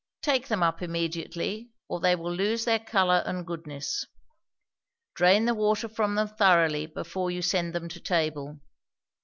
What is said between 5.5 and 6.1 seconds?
water